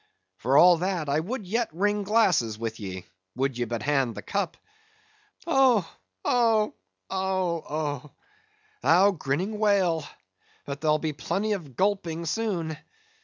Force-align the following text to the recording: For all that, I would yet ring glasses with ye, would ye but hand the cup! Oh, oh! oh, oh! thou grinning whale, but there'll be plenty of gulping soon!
For 0.39 0.57
all 0.57 0.77
that, 0.77 1.09
I 1.09 1.19
would 1.19 1.45
yet 1.45 1.69
ring 1.71 2.01
glasses 2.01 2.57
with 2.57 2.79
ye, 2.79 3.05
would 3.35 3.55
ye 3.55 3.65
but 3.65 3.83
hand 3.83 4.15
the 4.15 4.23
cup! 4.23 4.57
Oh, 5.45 5.87
oh! 6.25 6.73
oh, 7.11 7.65
oh! 7.69 8.11
thou 8.81 9.11
grinning 9.11 9.59
whale, 9.59 10.03
but 10.65 10.81
there'll 10.81 10.97
be 10.97 11.13
plenty 11.13 11.51
of 11.53 11.75
gulping 11.75 12.25
soon! 12.25 12.79